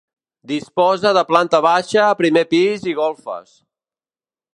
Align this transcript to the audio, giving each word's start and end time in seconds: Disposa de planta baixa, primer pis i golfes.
Disposa 0.51 1.11
de 1.17 1.23
planta 1.31 1.59
baixa, 1.65 2.05
primer 2.21 2.43
pis 2.55 2.87
i 2.93 2.95
golfes. 3.01 3.53